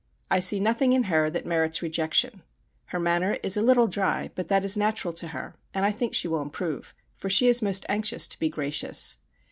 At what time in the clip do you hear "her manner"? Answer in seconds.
2.85-3.37